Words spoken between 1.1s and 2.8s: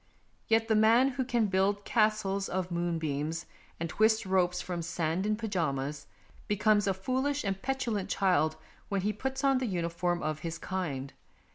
can build castles of